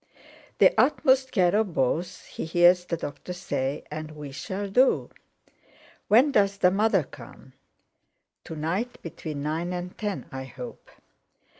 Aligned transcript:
"The 0.57 0.73
utmost 0.81 1.31
care 1.31 1.55
of 1.55 1.75
both," 1.75 2.25
he 2.25 2.43
hears 2.45 2.85
the 2.85 2.97
doctor 2.97 3.33
say, 3.33 3.83
"and 3.91 4.09
we 4.09 4.31
shall 4.31 4.67
do. 4.67 5.11
When 6.07 6.31
does 6.31 6.57
the 6.57 6.71
mother 6.71 7.03
come?" 7.03 7.53
"To 8.45 8.55
night, 8.55 8.99
between 9.03 9.43
nine 9.43 9.73
and 9.73 9.95
ten, 9.95 10.25
I 10.31 10.45
hope." 10.45 10.89